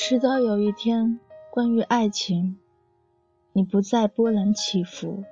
[0.00, 1.18] 迟早有一天，
[1.50, 2.56] 关于爱情，
[3.52, 5.24] 你不再波澜起伏，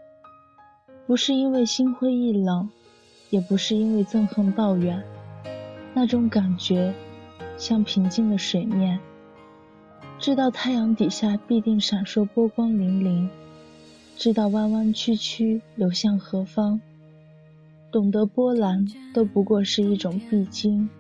[1.06, 2.68] 不是因为心灰意冷，
[3.30, 5.04] 也不是因为憎恨抱怨，
[5.94, 6.92] 那种感觉
[7.56, 8.98] 像平静的水面，
[10.18, 13.29] 知道太阳底下必定闪烁波光粼粼，
[14.17, 16.80] 知道弯弯曲曲流向何方，
[17.93, 20.91] 懂得波澜都不过是一种必经，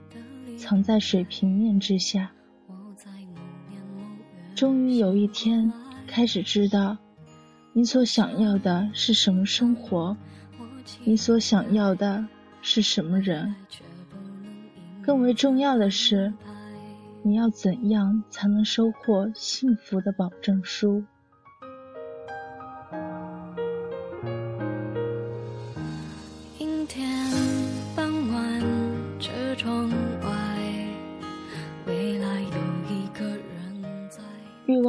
[0.56, 2.30] 藏在水平面之下。
[4.56, 5.70] 终于有一天，
[6.06, 6.96] 开始知道，
[7.74, 10.16] 你所想要的是什么生活，
[11.04, 12.26] 你所想要的
[12.62, 13.54] 是什么人。
[15.02, 16.32] 更为重要的是，
[17.22, 21.04] 你要怎样才能收获幸福的保证书？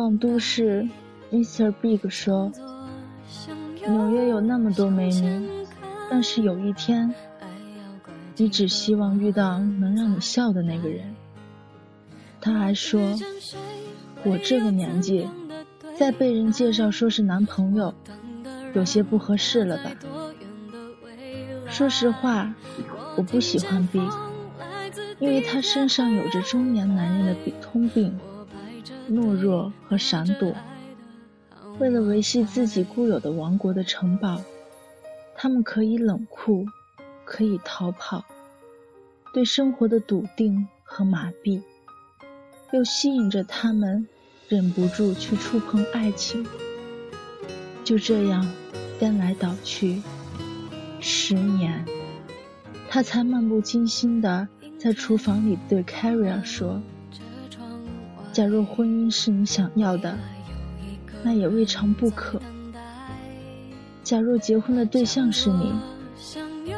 [0.08, 0.88] 望都市
[1.34, 1.70] ，Mr.
[1.82, 2.50] Big 说
[3.86, 5.50] ：“纽约有那么多美女，
[6.10, 7.14] 但是有一天，
[8.38, 11.14] 你只希望遇到能让你笑的那个人。”
[12.40, 13.20] 他还说
[14.24, 15.28] ：“我这个年纪，
[15.98, 17.94] 再被人介绍说是男朋友，
[18.74, 19.92] 有些不合适了吧？”
[21.68, 22.54] 说实话，
[23.18, 24.10] 我不喜欢 Big，
[25.20, 28.18] 因为他身上有着中年男人的通病。
[29.10, 30.54] 懦弱和闪躲，
[31.80, 34.42] 为了维系自己固有的王国的城堡，
[35.36, 36.66] 他们可以冷酷，
[37.24, 38.26] 可以逃跑，
[39.34, 41.62] 对生活的笃定和麻痹，
[42.72, 44.08] 又吸引着他们，
[44.50, 46.46] 忍不住去触碰爱情。
[47.84, 48.46] 就这样，
[49.00, 50.02] 颠来倒去，
[51.00, 51.86] 十年，
[52.90, 54.48] 他才漫不经心地
[54.78, 56.82] 在厨房里对 Carrie 说。
[58.38, 60.16] 假若婚姻是你想要的，
[61.24, 62.40] 那也未尝不可。
[64.04, 65.74] 假若结婚的对象是你，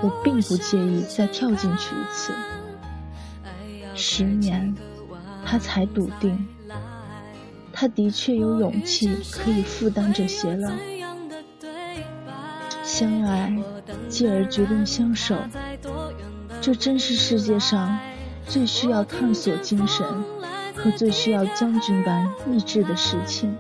[0.02, 2.32] 我并不介意再跳进去一次。
[3.94, 4.74] 十年，
[5.46, 6.48] 他才笃定，
[7.74, 10.72] 他的确有勇气可以负担这些了。
[12.86, 13.54] 相爱，
[14.08, 15.36] 继而决定相守，
[16.62, 18.00] 这真是世界上
[18.48, 20.08] 最需要探索精神。
[20.82, 23.56] 和最需要将军般意志的事情，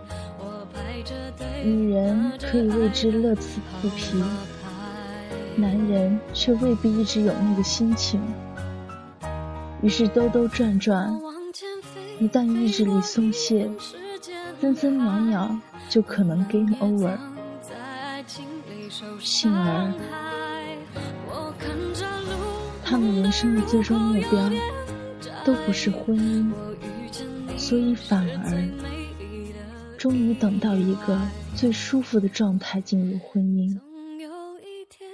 [1.63, 4.23] 女人可以为之乐此不疲，
[5.55, 8.21] 男人却未必一直有那个心情。
[9.81, 11.19] 于是兜兜转转，
[12.19, 13.69] 一旦意志力松懈，
[14.59, 15.57] 分分秒秒
[15.89, 17.17] 就可能 game over。
[19.19, 19.93] 幸而，
[22.83, 24.49] 他们人生的最终目标
[25.45, 26.51] 都不是婚姻。
[27.69, 31.21] 所以，反而终于等到一个
[31.55, 33.79] 最舒服的状态进入婚姻。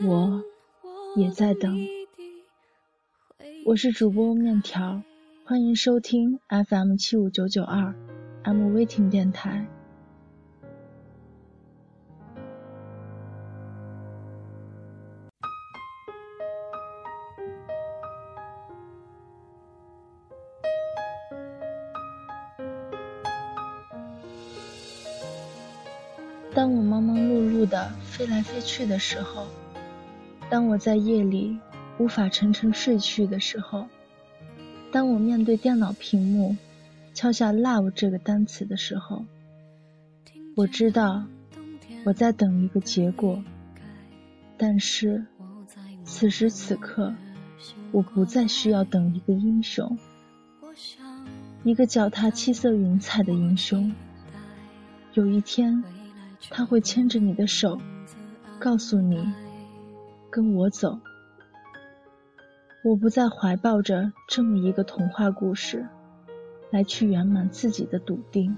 [0.07, 0.41] 我
[1.17, 1.85] 也在等。
[3.65, 5.01] 我是主播面条，
[5.43, 7.93] 欢迎收听 FM 七五九九二
[8.45, 9.67] ，Mwaiting 电台。
[26.55, 29.45] 当我忙忙碌碌的飞来飞去的时候，
[30.49, 31.59] 当我在夜里
[31.97, 33.89] 无法沉沉睡去的时候，
[34.89, 36.55] 当我面对电脑屏幕
[37.13, 39.25] 敲下 “love” 这个单词的时候，
[40.55, 41.25] 我知道
[42.05, 43.43] 我在等一个结果。
[44.57, 45.25] 但是
[46.05, 47.13] 此时此刻，
[47.91, 49.99] 我不再需要等一个英雄，
[51.65, 53.93] 一个脚踏七色云彩的英雄。
[55.15, 55.83] 有一天。
[56.49, 57.79] 他会牵着你的手，
[58.59, 59.33] 告诉你
[60.29, 60.99] ：“跟我走。”
[62.83, 65.87] 我不再怀抱着这么一个童话故事，
[66.69, 68.55] 来去圆满自己的笃定。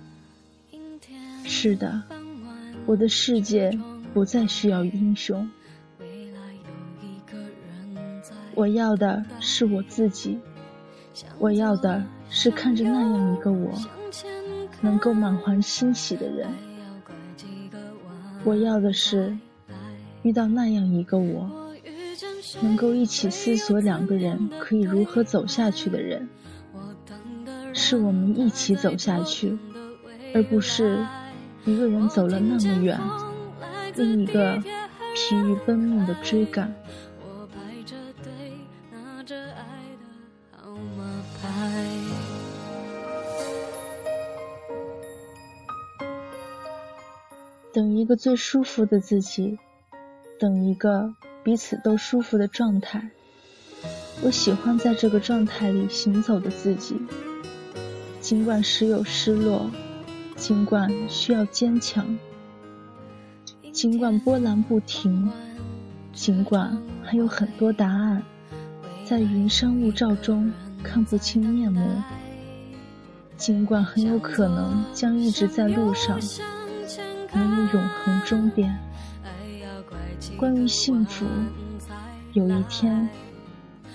[1.45, 2.03] 是的，
[2.85, 3.71] 我的世界
[4.13, 5.49] 不再需要英雄。
[8.53, 10.37] 我要的是我自己，
[11.39, 13.71] 我要的是看着那样一个我，
[14.81, 16.49] 能够满怀欣喜的人。
[18.47, 19.37] 我要的是
[20.21, 21.51] 遇到那样一个我，
[22.61, 26.29] 能够一起思索两个人可以如何走下去的人，
[27.73, 29.57] 是我们一起走下去，
[30.33, 31.05] 而不是
[31.65, 32.97] 一个人走了那么远，
[33.97, 34.63] 另一个
[35.13, 36.73] 疲于奔命的追赶。
[47.77, 49.59] 等一个最舒服的自己，
[50.39, 51.13] 等一个
[51.43, 53.11] 彼此都舒服的状态。
[54.23, 56.99] 我喜欢在这个状态里行走的自己，
[58.19, 59.69] 尽管时有失落，
[60.35, 62.17] 尽管需要坚强，
[63.71, 65.31] 尽管波澜不停，
[66.13, 68.23] 尽管还有很多答案
[69.05, 70.51] 在云山雾罩中
[70.81, 71.87] 看不清面目，
[73.37, 76.19] 尽管很有可能将一直在路上，
[77.37, 78.77] 没有永恒终点。
[80.37, 81.25] 关于幸福，
[82.33, 83.07] 有一天。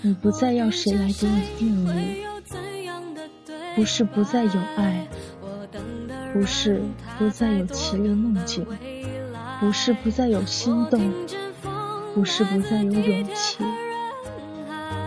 [0.05, 2.25] 你不再要谁来给你定义，
[3.73, 5.07] 不是不再有爱，
[6.33, 6.81] 不是
[7.17, 8.67] 不再有绮丽梦境，
[9.61, 11.09] 不是不再有心动，
[12.13, 13.63] 不是不再有勇气，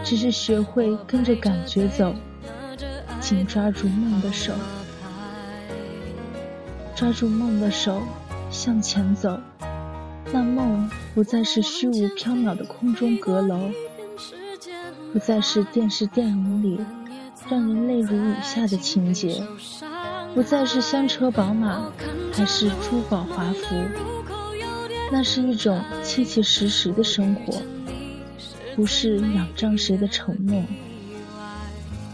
[0.03, 2.15] 只是学会跟着感觉走，
[3.21, 4.55] 紧抓住梦的手，
[6.95, 8.01] 抓住梦的手
[8.57, 9.39] 向前走，
[10.33, 13.71] 那梦不再是虚无缥缈的空中阁楼。
[15.13, 16.81] 不再是电视电影里
[17.51, 19.47] 让人泪如雨下的情节，
[20.35, 21.93] 不再是香车宝马，
[22.33, 23.77] 还是珠宝华服，
[25.13, 27.61] 那是一种切切实实的生活，
[28.75, 30.65] 不是仰仗谁的承诺。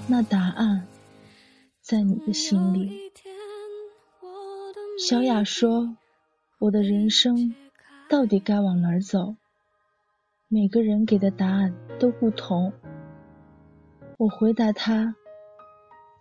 [0.08, 0.88] 那答案
[1.80, 3.12] 在你的心里。
[4.98, 5.96] 小雅说
[6.62, 7.56] ：“我的人生
[8.08, 9.34] 到底该往哪儿走？”
[10.46, 12.72] 每个人给的答案都不同。
[14.16, 15.16] 我回答他：“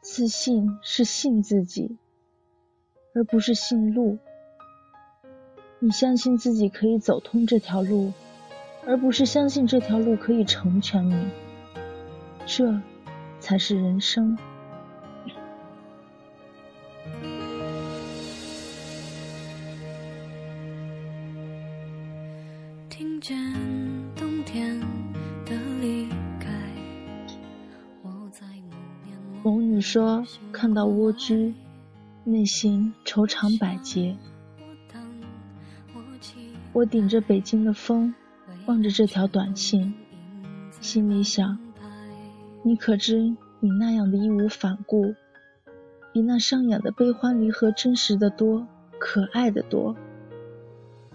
[0.02, 2.00] 自信是信自己，
[3.14, 4.18] 而不是信路。
[5.78, 8.12] 你相信自己可以走通这条路，
[8.88, 11.30] 而不是相信这条路可以成全你。
[12.48, 12.82] 这，
[13.40, 14.36] 才是人生。”
[29.92, 31.54] 说：“看到蜗居，
[32.24, 34.16] 内心愁肠百结。”
[36.72, 38.16] 我顶着北京的风，
[38.68, 39.94] 望着这条短信，
[40.80, 41.60] 心里想：
[42.64, 45.14] 你可知你那样的义无反顾，
[46.14, 48.66] 比那上演的悲欢离合真实的多，
[48.98, 49.94] 可爱的多？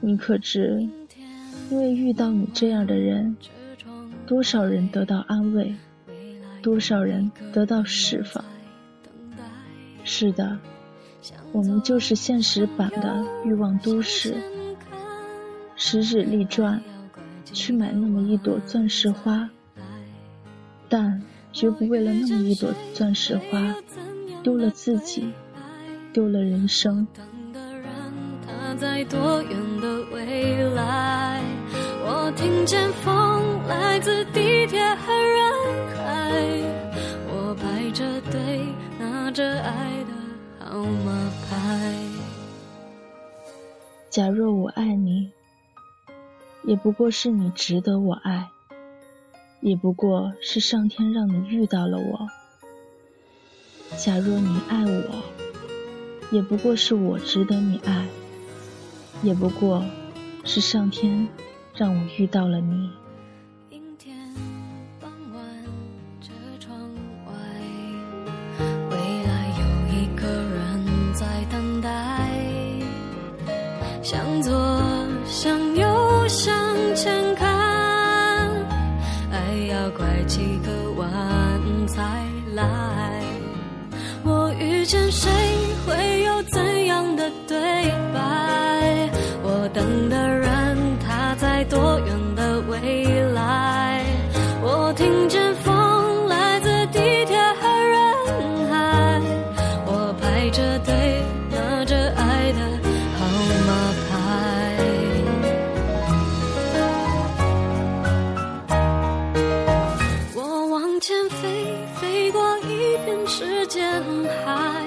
[0.03, 0.87] 你可知，
[1.71, 3.39] 因为遇到你这样的人，
[4.27, 5.75] 多少人得到安慰？
[6.61, 8.45] 多少人得到释放？
[10.07, 10.57] 是的，
[11.53, 14.37] 我们就是现实版的欲望都市，
[15.75, 16.81] 十指立转
[17.45, 19.51] 去买那么一朵钻石花，
[20.89, 21.21] 但
[21.53, 23.75] 绝不为了那么一朵钻石花
[24.45, 25.33] 丢了自己，
[26.13, 27.07] 丢了人生。
[44.27, 45.31] 假若我爱你，
[46.65, 48.49] 也不过是你值得我爱，
[49.61, 52.27] 也不过是上天让你遇到了我。
[53.97, 55.23] 假若你爱我，
[56.33, 58.09] 也不过是我值得你爱，
[59.23, 59.85] 也不过
[60.43, 61.29] 是上天。
[61.77, 62.91] 让我遇到了你。
[100.47, 100.95] 排着对
[101.51, 102.61] 拿着爱的
[103.19, 103.27] 号
[103.67, 103.73] 码
[104.09, 104.13] 牌。
[110.37, 113.91] 我往前飞，飞过一片时间
[114.45, 114.85] 海，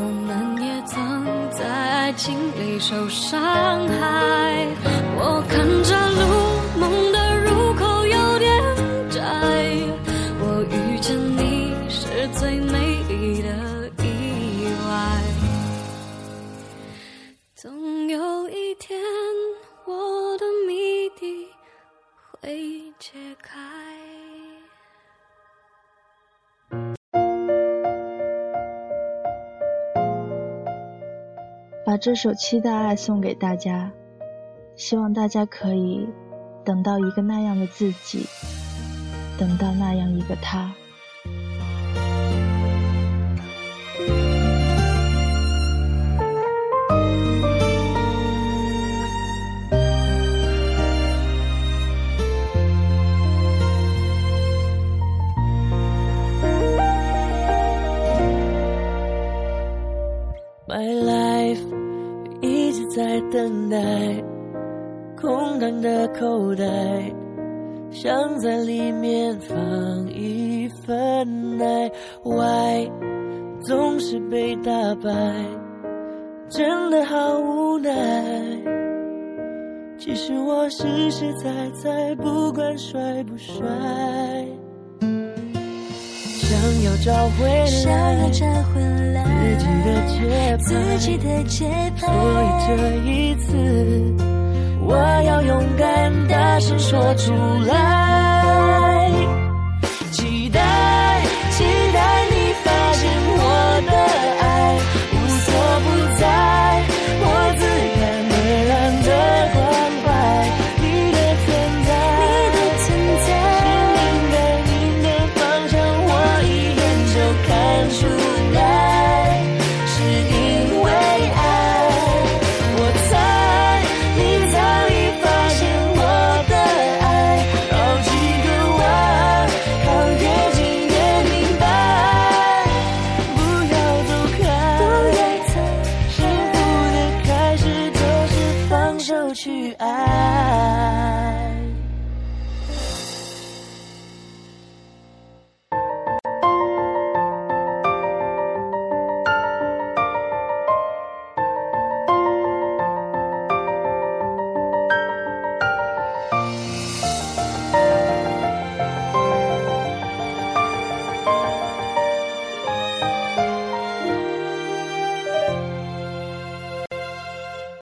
[0.00, 3.86] 我们也曾在爱情里受伤
[31.88, 33.90] 把这首《期待爱》送给大家，
[34.76, 36.06] 希望大家可以
[36.62, 38.26] 等到一个那样的自己，
[39.38, 40.74] 等到那样一个他。
[66.18, 66.64] 口袋，
[67.90, 69.56] 想在里面放
[70.12, 71.90] 一份爱。
[72.22, 72.90] Why
[73.62, 74.70] 总是被打
[75.02, 75.10] 败，
[76.48, 77.92] 真的好无奈。
[79.98, 83.56] 其实我实实在在，不管帅不帅。
[86.40, 86.50] 想
[86.82, 87.46] 要找回
[89.12, 89.20] 来
[90.58, 90.68] 自
[91.04, 91.58] 己的节
[91.96, 92.10] 拍，所
[92.42, 92.68] 以这
[93.04, 93.46] 一次
[94.88, 97.32] 我要勇敢大声说出
[97.66, 98.27] 来。